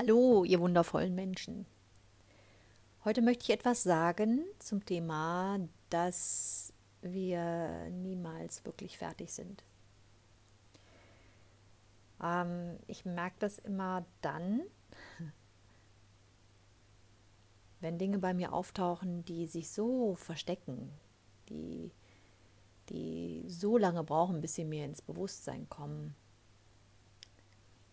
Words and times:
Hallo, 0.00 0.44
ihr 0.44 0.60
wundervollen 0.60 1.16
Menschen. 1.16 1.66
Heute 3.04 3.20
möchte 3.20 3.42
ich 3.42 3.50
etwas 3.50 3.82
sagen 3.82 4.44
zum 4.60 4.86
Thema, 4.86 5.58
dass 5.90 6.72
wir 7.02 7.90
niemals 7.90 8.64
wirklich 8.64 8.96
fertig 8.96 9.32
sind. 9.32 9.64
Ähm, 12.22 12.78
ich 12.86 13.06
merke 13.06 13.34
das 13.40 13.58
immer 13.58 14.06
dann, 14.22 14.60
wenn 17.80 17.98
Dinge 17.98 18.20
bei 18.20 18.34
mir 18.34 18.52
auftauchen, 18.52 19.24
die 19.24 19.48
sich 19.48 19.68
so 19.68 20.14
verstecken, 20.14 20.92
die, 21.48 21.90
die 22.88 23.42
so 23.48 23.76
lange 23.76 24.04
brauchen, 24.04 24.40
bis 24.42 24.54
sie 24.54 24.64
mir 24.64 24.84
ins 24.84 25.02
Bewusstsein 25.02 25.68
kommen. 25.68 26.14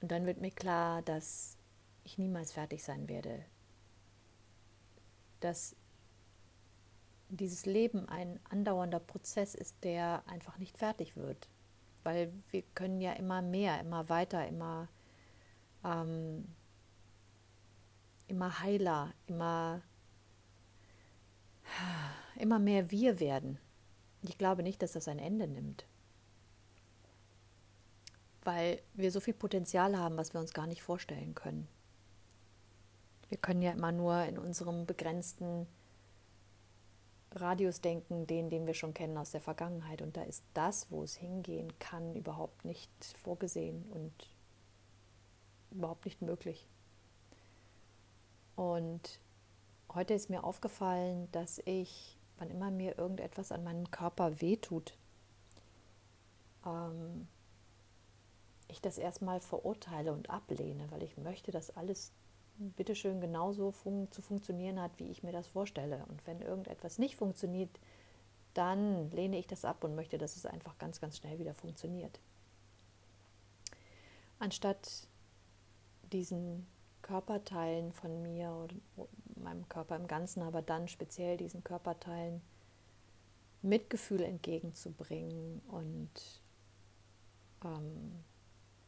Und 0.01 0.11
dann 0.11 0.27
wird 0.27 0.39
mir 0.39 0.51
klar, 0.51 1.01
dass 1.01 1.57
ich 2.05 2.17
niemals 2.17 2.53
fertig 2.53 2.83
sein 2.83 3.09
werde. 3.09 3.43
Dass 5.41 5.75
dieses 7.29 7.65
Leben 7.65 8.07
ein 8.07 8.39
andauernder 8.49 8.99
Prozess 8.99 9.55
ist, 9.55 9.83
der 9.83 10.23
einfach 10.27 10.57
nicht 10.57 10.77
fertig 10.77 11.17
wird. 11.17 11.49
Weil 12.03 12.31
wir 12.51 12.61
können 12.75 13.01
ja 13.01 13.13
immer 13.13 13.41
mehr, 13.41 13.79
immer 13.79 14.07
weiter, 14.09 14.47
immer, 14.47 14.87
ähm, 15.83 16.47
immer 18.27 18.59
heiler, 18.59 19.13
immer, 19.25 19.81
immer 22.37 22.59
mehr 22.59 22.91
wir 22.91 23.19
werden. 23.19 23.57
Ich 24.21 24.37
glaube 24.37 24.63
nicht, 24.63 24.81
dass 24.81 24.93
das 24.93 25.07
ein 25.07 25.19
Ende 25.19 25.47
nimmt. 25.47 25.85
Weil 28.43 28.81
wir 28.93 29.11
so 29.11 29.19
viel 29.19 29.33
Potenzial 29.33 29.97
haben, 29.97 30.17
was 30.17 30.33
wir 30.33 30.39
uns 30.39 30.53
gar 30.53 30.67
nicht 30.67 30.83
vorstellen 30.83 31.33
können. 31.33 31.67
Wir 33.35 33.41
können 33.41 33.61
ja 33.61 33.73
immer 33.73 33.91
nur 33.91 34.23
in 34.23 34.37
unserem 34.37 34.85
begrenzten 34.85 35.67
Radius 37.31 37.81
denken, 37.81 38.25
den, 38.27 38.49
den 38.49 38.65
wir 38.65 38.73
schon 38.73 38.93
kennen 38.93 39.17
aus 39.17 39.31
der 39.31 39.41
Vergangenheit. 39.41 40.01
Und 40.01 40.15
da 40.15 40.23
ist 40.23 40.45
das, 40.53 40.89
wo 40.89 41.03
es 41.03 41.17
hingehen 41.17 41.77
kann, 41.77 42.15
überhaupt 42.15 42.63
nicht 42.63 42.89
vorgesehen 43.21 43.83
und 43.91 44.13
überhaupt 45.71 46.05
nicht 46.05 46.21
möglich. 46.21 46.65
Und 48.55 49.19
heute 49.93 50.13
ist 50.13 50.29
mir 50.29 50.45
aufgefallen, 50.45 51.27
dass 51.33 51.61
ich, 51.65 52.17
wann 52.37 52.49
immer 52.49 52.71
mir 52.71 52.97
irgendetwas 52.97 53.51
an 53.51 53.65
meinem 53.65 53.91
Körper 53.91 54.39
wehtut, 54.39 54.95
ähm, 56.65 57.27
ich 58.69 58.79
das 58.79 58.97
erstmal 58.97 59.41
verurteile 59.41 60.13
und 60.13 60.29
ablehne, 60.29 60.89
weil 60.89 61.03
ich 61.03 61.17
möchte, 61.17 61.51
dass 61.51 61.75
alles 61.75 62.13
bitteschön 62.57 63.21
genauso 63.21 63.71
fun 63.71 64.07
zu 64.11 64.21
funktionieren 64.21 64.81
hat, 64.81 64.91
wie 64.97 65.09
ich 65.09 65.23
mir 65.23 65.31
das 65.31 65.47
vorstelle. 65.47 66.05
Und 66.07 66.25
wenn 66.25 66.41
irgendetwas 66.41 66.97
nicht 66.97 67.15
funktioniert, 67.15 67.69
dann 68.53 69.11
lehne 69.11 69.37
ich 69.37 69.47
das 69.47 69.65
ab 69.65 69.83
und 69.83 69.95
möchte, 69.95 70.17
dass 70.17 70.37
es 70.37 70.45
einfach 70.45 70.77
ganz, 70.77 71.01
ganz 71.01 71.17
schnell 71.17 71.39
wieder 71.39 71.53
funktioniert. 71.53 72.19
Anstatt 74.39 75.07
diesen 76.11 76.65
Körperteilen 77.01 77.91
von 77.91 78.21
mir 78.21 78.51
oder 78.51 78.75
meinem 79.35 79.67
Körper 79.69 79.95
im 79.95 80.07
Ganzen, 80.07 80.41
aber 80.41 80.61
dann 80.61 80.87
speziell 80.87 81.37
diesen 81.37 81.63
Körperteilen 81.63 82.41
Mitgefühl 83.61 84.21
entgegenzubringen 84.21 85.61
und, 85.67 86.41
ähm, 87.63 88.23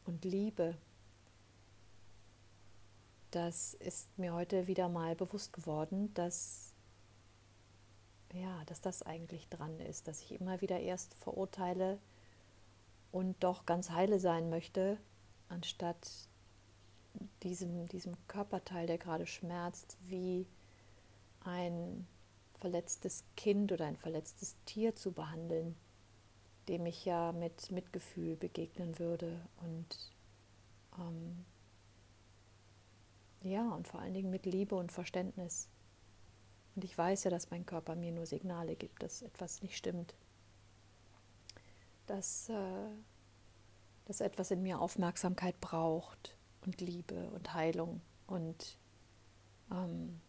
und 0.06 0.24
Liebe 0.24 0.76
das 3.30 3.74
ist 3.74 4.18
mir 4.18 4.32
heute 4.32 4.66
wieder 4.66 4.88
mal 4.88 5.14
bewusst 5.14 5.52
geworden, 5.52 6.12
dass 6.14 6.72
ja, 8.32 8.62
dass 8.66 8.80
das 8.80 9.02
eigentlich 9.02 9.48
dran 9.48 9.80
ist, 9.80 10.06
dass 10.06 10.22
ich 10.22 10.32
immer 10.32 10.60
wieder 10.60 10.78
erst 10.80 11.14
verurteile 11.14 11.98
und 13.10 13.42
doch 13.42 13.64
ganz 13.64 13.90
heile 13.90 14.20
sein 14.20 14.50
möchte, 14.50 14.98
anstatt 15.48 16.28
diesem, 17.42 17.86
diesem 17.88 18.14
Körperteil, 18.26 18.86
der 18.86 18.98
gerade 18.98 19.26
schmerzt, 19.26 19.96
wie 20.06 20.46
ein 21.40 22.06
verletztes 22.60 23.24
Kind 23.36 23.72
oder 23.72 23.86
ein 23.86 23.96
verletztes 23.96 24.56
Tier 24.66 24.94
zu 24.94 25.12
behandeln, 25.12 25.74
dem 26.68 26.84
ich 26.86 27.04
ja 27.04 27.32
mit 27.32 27.70
Mitgefühl 27.70 28.36
begegnen 28.36 28.98
würde 28.98 29.40
und 29.62 30.12
ähm, 30.98 31.37
ja, 33.48 33.68
und 33.70 33.88
vor 33.88 34.00
allen 34.00 34.14
Dingen 34.14 34.30
mit 34.30 34.46
Liebe 34.46 34.74
und 34.74 34.92
Verständnis. 34.92 35.68
Und 36.76 36.84
ich 36.84 36.96
weiß 36.96 37.24
ja, 37.24 37.30
dass 37.30 37.50
mein 37.50 37.66
Körper 37.66 37.96
mir 37.96 38.12
nur 38.12 38.26
Signale 38.26 38.76
gibt, 38.76 39.02
dass 39.02 39.22
etwas 39.22 39.62
nicht 39.62 39.76
stimmt. 39.76 40.14
Dass, 42.06 42.48
äh, 42.48 42.88
dass 44.04 44.20
etwas 44.20 44.50
in 44.50 44.62
mir 44.62 44.80
Aufmerksamkeit 44.80 45.60
braucht 45.60 46.36
und 46.64 46.80
Liebe 46.80 47.30
und 47.30 47.52
Heilung. 47.52 48.00
Und 48.26 48.78
ähm, 49.72 50.20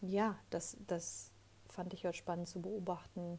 ja, 0.00 0.36
das, 0.50 0.76
das 0.86 1.30
fand 1.68 1.94
ich 1.94 2.04
heute 2.04 2.18
spannend 2.18 2.48
zu 2.48 2.60
beobachten, 2.60 3.38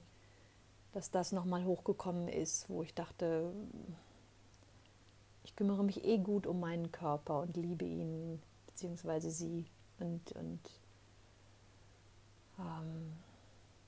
dass 0.93 1.11
das 1.11 1.31
nochmal 1.31 1.65
hochgekommen 1.65 2.27
ist, 2.27 2.69
wo 2.69 2.83
ich 2.83 2.93
dachte, 2.93 3.53
ich 5.43 5.55
kümmere 5.55 5.83
mich 5.83 6.05
eh 6.05 6.17
gut 6.19 6.47
um 6.47 6.59
meinen 6.59 6.91
Körper 6.91 7.41
und 7.41 7.57
liebe 7.57 7.85
ihn 7.85 8.41
beziehungsweise 8.73 9.29
sie 9.29 9.65
und, 9.99 10.31
und 10.33 10.59
ähm, 12.59 13.13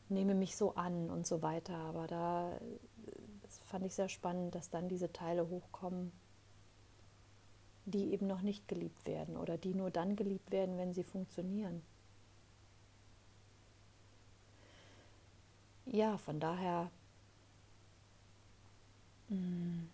nehme 0.09 0.35
mich 0.35 0.55
so 0.55 0.75
an 0.75 1.09
und 1.09 1.25
so 1.25 1.41
weiter. 1.41 1.75
Aber 1.75 2.07
da 2.07 2.59
fand 3.65 3.85
ich 3.85 3.95
sehr 3.95 4.09
spannend, 4.09 4.53
dass 4.55 4.69
dann 4.69 4.87
diese 4.87 5.11
Teile 5.11 5.49
hochkommen, 5.49 6.11
die 7.85 8.13
eben 8.13 8.27
noch 8.27 8.41
nicht 8.41 8.67
geliebt 8.67 9.05
werden 9.05 9.37
oder 9.37 9.57
die 9.57 9.73
nur 9.73 9.89
dann 9.89 10.15
geliebt 10.15 10.51
werden, 10.51 10.77
wenn 10.77 10.93
sie 10.93 11.03
funktionieren. 11.03 11.81
Ja, 15.85 16.17
von 16.17 16.39
daher 16.39 16.89
mm, 19.29 19.85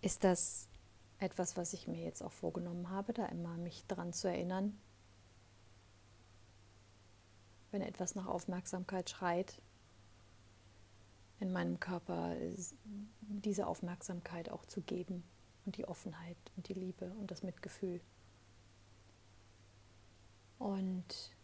ist 0.00 0.24
das 0.24 0.67
etwas, 1.18 1.56
was 1.56 1.72
ich 1.72 1.88
mir 1.88 2.02
jetzt 2.02 2.22
auch 2.22 2.32
vorgenommen 2.32 2.90
habe, 2.90 3.12
da 3.12 3.26
immer 3.26 3.56
mich 3.56 3.84
daran 3.86 4.12
zu 4.12 4.28
erinnern, 4.28 4.78
wenn 7.70 7.82
etwas 7.82 8.14
nach 8.14 8.26
Aufmerksamkeit 8.26 9.10
schreit, 9.10 9.60
in 11.40 11.52
meinem 11.52 11.78
Körper 11.78 12.34
diese 13.20 13.66
Aufmerksamkeit 13.66 14.50
auch 14.50 14.64
zu 14.66 14.80
geben 14.80 15.22
und 15.64 15.76
die 15.76 15.86
Offenheit 15.86 16.36
und 16.56 16.68
die 16.68 16.74
Liebe 16.74 17.12
und 17.20 17.30
das 17.30 17.42
Mitgefühl. 17.42 18.00
Und 20.58 21.36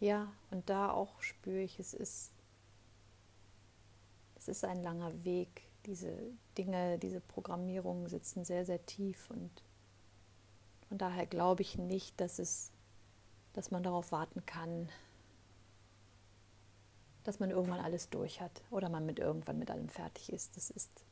ja, 0.00 0.30
und 0.50 0.68
da 0.68 0.90
auch 0.90 1.22
spüre 1.22 1.62
ich, 1.62 1.78
es 1.78 1.94
ist, 1.94 2.32
es 4.34 4.48
ist 4.48 4.64
ein 4.64 4.82
langer 4.82 5.24
Weg, 5.24 5.65
diese 5.86 6.12
Dinge, 6.58 6.98
diese 6.98 7.20
Programmierungen 7.20 8.08
sitzen 8.08 8.44
sehr, 8.44 8.66
sehr 8.66 8.84
tief 8.86 9.30
und 9.30 9.50
von 10.88 10.98
daher 10.98 11.26
glaube 11.26 11.62
ich 11.62 11.78
nicht, 11.78 12.20
dass 12.20 12.38
es, 12.38 12.70
dass 13.52 13.70
man 13.70 13.82
darauf 13.82 14.12
warten 14.12 14.44
kann, 14.46 14.88
dass 17.24 17.40
man 17.40 17.50
irgendwann 17.50 17.80
alles 17.80 18.08
durch 18.08 18.40
hat 18.40 18.62
oder 18.70 18.88
man 18.88 19.04
mit 19.04 19.18
irgendwann 19.18 19.58
mit 19.58 19.70
allem 19.70 19.88
fertig 19.88 20.32
ist. 20.32 20.56
Das 20.56 20.70
ist 20.70 21.04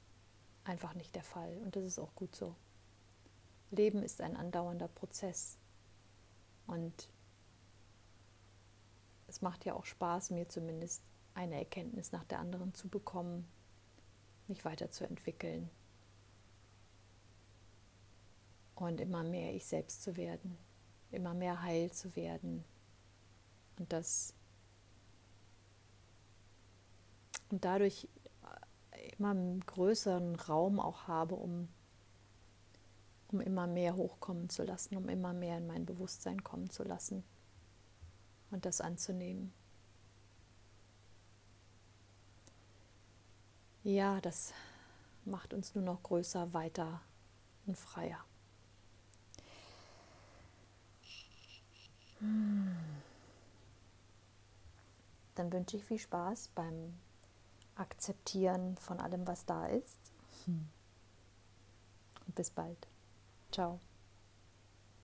einfach 0.62 0.94
nicht 0.94 1.14
der 1.14 1.24
Fall 1.24 1.56
und 1.64 1.74
das 1.74 1.84
ist 1.84 1.98
auch 1.98 2.14
gut 2.14 2.34
so. 2.36 2.54
Leben 3.70 4.02
ist 4.02 4.20
ein 4.20 4.36
andauernder 4.36 4.88
Prozess 4.88 5.58
und 6.66 7.08
es 9.26 9.42
macht 9.42 9.64
ja 9.64 9.74
auch 9.74 9.84
Spaß, 9.84 10.30
mir 10.30 10.48
zumindest 10.48 11.02
eine 11.34 11.56
Erkenntnis 11.56 12.12
nach 12.12 12.24
der 12.24 12.38
anderen 12.38 12.72
zu 12.74 12.88
bekommen 12.88 13.48
mich 14.48 14.64
weiterzuentwickeln 14.64 15.70
und 18.74 19.00
immer 19.00 19.22
mehr 19.22 19.54
ich 19.54 19.66
selbst 19.66 20.02
zu 20.02 20.16
werden, 20.16 20.58
immer 21.10 21.34
mehr 21.34 21.62
heil 21.62 21.90
zu 21.92 22.14
werden 22.16 22.64
und 23.78 23.92
das 23.92 24.34
und 27.50 27.64
dadurch 27.64 28.08
immer 29.18 29.30
einen 29.30 29.60
größeren 29.60 30.36
Raum 30.36 30.80
auch 30.80 31.06
habe, 31.06 31.34
um, 31.34 31.68
um 33.28 33.40
immer 33.40 33.66
mehr 33.66 33.96
hochkommen 33.96 34.48
zu 34.48 34.64
lassen, 34.64 34.96
um 34.96 35.08
immer 35.08 35.32
mehr 35.32 35.58
in 35.58 35.66
mein 35.66 35.86
Bewusstsein 35.86 36.42
kommen 36.42 36.70
zu 36.70 36.82
lassen 36.82 37.22
und 38.50 38.64
das 38.64 38.80
anzunehmen. 38.80 39.52
Ja, 43.84 44.20
das 44.20 44.52
macht 45.24 45.54
uns 45.54 45.74
nur 45.74 45.84
noch 45.84 46.02
größer, 46.02 46.52
weiter 46.52 47.00
und 47.66 47.78
freier. 47.78 48.24
Hm. 52.18 52.76
Dann 55.34 55.52
wünsche 55.52 55.76
ich 55.76 55.84
viel 55.84 55.98
Spaß 55.98 56.48
beim 56.54 56.94
Akzeptieren 57.76 58.76
von 58.76 59.00
allem, 59.00 59.26
was 59.26 59.44
da 59.46 59.66
ist. 59.66 59.98
Und 60.46 62.34
bis 62.34 62.50
bald. 62.50 62.86
Ciao. 63.50 63.80